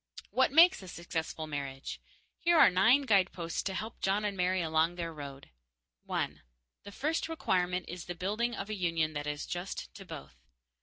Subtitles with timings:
[0.31, 2.01] What makes a successful marriage?
[2.39, 5.51] Here are nine guideposts to help John and Mary along their road:
[6.09, 6.39] _1.
[6.81, 10.43] The first requirement is the building of a union that is just to both.